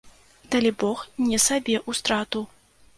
[0.55, 0.97] Далібог
[1.29, 2.47] не сабе ў страту.